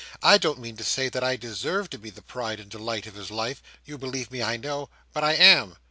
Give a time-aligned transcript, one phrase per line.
[0.23, 3.13] I don't mean to say that I deserve to be the pride and delight of
[3.13, 5.77] his life—you believe me, I know—but I am.